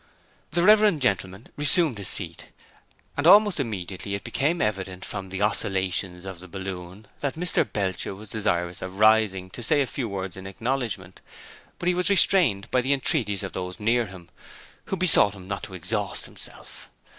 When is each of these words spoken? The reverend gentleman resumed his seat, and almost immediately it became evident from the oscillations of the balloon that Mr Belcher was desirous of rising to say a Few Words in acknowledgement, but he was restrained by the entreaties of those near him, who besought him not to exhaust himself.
The 0.49 0.63
reverend 0.63 0.99
gentleman 0.99 1.49
resumed 1.55 1.99
his 1.99 2.07
seat, 2.07 2.47
and 3.15 3.27
almost 3.27 3.59
immediately 3.59 4.15
it 4.15 4.23
became 4.23 4.59
evident 4.59 5.05
from 5.05 5.29
the 5.29 5.43
oscillations 5.43 6.25
of 6.25 6.39
the 6.39 6.47
balloon 6.47 7.05
that 7.19 7.35
Mr 7.35 7.71
Belcher 7.71 8.15
was 8.15 8.31
desirous 8.31 8.81
of 8.81 8.97
rising 8.97 9.51
to 9.51 9.61
say 9.61 9.79
a 9.79 9.85
Few 9.85 10.09
Words 10.09 10.35
in 10.37 10.47
acknowledgement, 10.47 11.21
but 11.77 11.85
he 11.85 11.93
was 11.93 12.09
restrained 12.09 12.71
by 12.71 12.81
the 12.81 12.93
entreaties 12.93 13.43
of 13.43 13.53
those 13.53 13.79
near 13.79 14.07
him, 14.07 14.29
who 14.85 14.97
besought 14.97 15.35
him 15.35 15.47
not 15.47 15.61
to 15.65 15.75
exhaust 15.75 16.25
himself. 16.25 16.89